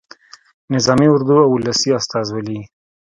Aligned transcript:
نظامي 0.73 1.07
اردو 1.15 1.35
او 1.45 1.49
ولسي 1.55 1.89
استازولي. 1.99 2.59